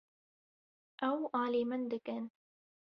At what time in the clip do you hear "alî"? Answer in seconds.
1.43-1.63